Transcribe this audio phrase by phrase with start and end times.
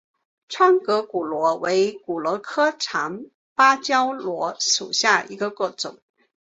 [0.49, 5.99] 窗格骨螺为骨螺科长芭蕉螺属下的一个种。